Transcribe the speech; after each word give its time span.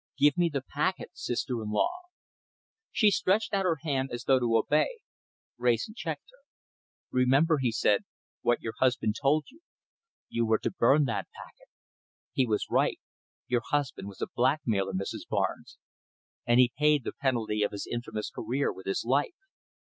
Give 0.17 0.35
me 0.35 0.49
the 0.49 0.63
packet, 0.67 1.11
sister 1.13 1.61
in 1.61 1.69
law!" 1.69 1.91
She 2.91 3.11
stretched 3.11 3.53
out 3.53 3.65
her 3.65 3.77
hand 3.83 4.09
as 4.11 4.23
though 4.23 4.39
to 4.39 4.57
obey. 4.57 5.01
Wrayson 5.59 5.93
checked 5.95 6.23
her. 6.31 6.39
"Remember," 7.11 7.59
he 7.59 7.71
said, 7.71 8.05
"what 8.41 8.63
your 8.63 8.73
husband 8.79 9.15
told 9.21 9.45
you. 9.51 9.61
You 10.27 10.47
were 10.47 10.57
to 10.57 10.71
burn 10.71 11.03
that 11.05 11.27
packet. 11.35 11.67
He 12.33 12.47
was 12.47 12.65
right. 12.71 12.99
Your 13.45 13.61
husband 13.63 14.07
was 14.07 14.23
a 14.23 14.27
blackmailer, 14.33 14.93
Mrs. 14.93 15.27
Barnes, 15.29 15.77
and 16.47 16.59
he 16.59 16.73
paid 16.75 17.03
the 17.03 17.13
penalty 17.13 17.61
of 17.61 17.71
his 17.71 17.85
infamous 17.85 18.31
career 18.31 18.73
with 18.73 18.87
his 18.87 19.05
life. 19.05 19.37